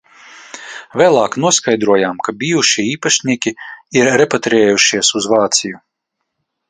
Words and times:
Vēlāk 1.01 1.35
noskaidrojām 1.43 2.23
ka 2.27 2.35
bijušie 2.43 2.85
īpašnieki 2.95 3.53
ir 4.01 4.11
repatriējušies 4.23 5.13
uz 5.21 5.29
Vāciju. 5.35 5.83